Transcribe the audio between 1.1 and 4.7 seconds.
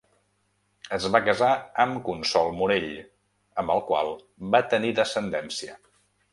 va casar amb Consol Morell, amb el qual va